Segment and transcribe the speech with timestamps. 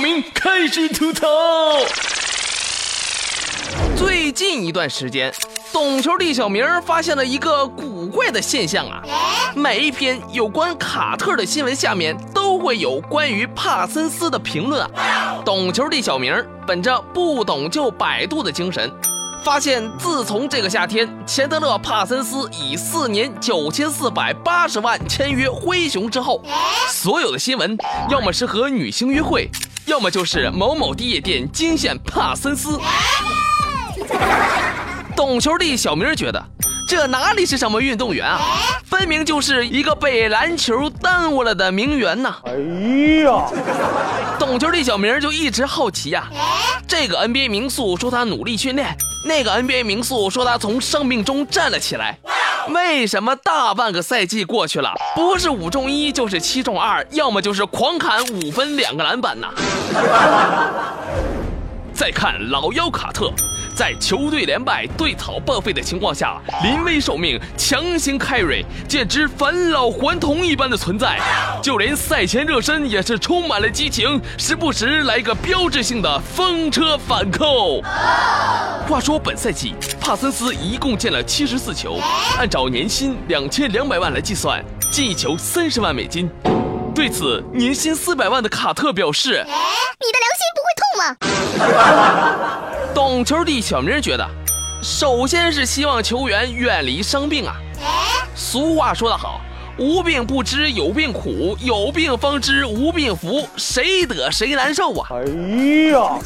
[0.00, 1.26] 明开始吐槽。
[3.96, 5.32] 最近一段时间，
[5.72, 9.02] 懂球帝小明发现了一个古怪的现象啊！
[9.54, 15.42] 每一篇有关卡特的新闻下面都会有关于帕森斯的评论啊。
[15.44, 16.34] 懂球帝小明
[16.66, 18.90] 本着不懂就百度的精神。
[19.42, 26.42] 发现，自从这个夏天，钱德勒·帕森斯以四年九千四百八十万签约灰熊之后，
[27.02, 27.78] 所有的新闻
[28.10, 29.48] 要么是和女星约会，
[29.86, 32.78] 要么就是某某地夜店惊现帕森斯。
[35.16, 36.44] 懂球帝小明觉得，
[36.86, 38.38] 这哪里是什么运动员啊，
[38.84, 42.36] 分明就是一个被篮球耽误了的名媛呐！
[42.44, 42.52] 哎
[43.24, 43.46] 呀，
[44.38, 46.28] 懂球帝小明就一直好奇呀，
[46.86, 48.94] 这个 NBA 名宿说他努力训练。
[49.24, 52.18] 那个 NBA 名宿说他从生命中站了起来，
[52.74, 59.48] 为什么大半个赛季过去了，不是五中一就是七中二，要么就是狂砍五分两个篮板呢？
[62.00, 63.30] 再看老妖卡特。
[63.76, 71.20] 在球队连败、对草报废的情况下，临危受命，强行 carry，简直返老还童一般的存在。
[71.62, 77.82] 就连赛前热身也是充满了激情，时不时来个标志性的风车反扣。
[78.88, 81.98] 话说本赛季，帕森斯一共进了七十四球，
[82.38, 86.30] 按照年薪两千两百万来计算，进一球三十万美金。
[86.94, 91.16] 对此，年薪四百万的卡特表示：“你的良心不会痛吗？”
[92.94, 94.28] 懂球的小明觉得，
[94.82, 97.54] 首先是希望球员远离伤病啊。
[98.34, 99.40] 俗话说得好，
[99.78, 105.08] 无病不知有病苦，有病方知无病福，谁得谁难受啊。
[105.10, 105.16] 哎
[105.92, 106.18] 呀，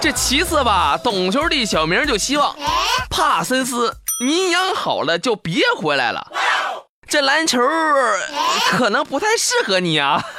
[0.00, 2.56] 这其次吧，懂球的小明就希望
[3.08, 6.26] 帕森斯你养好了就别回来了，
[7.10, 7.58] 这篮球
[8.70, 10.22] 可能不太适合你啊。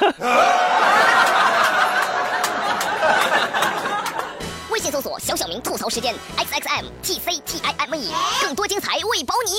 [4.70, 8.10] 微信搜索“小小明吐槽时间 ”，X X M T C T I M E，
[8.40, 9.52] 更多精彩为保你。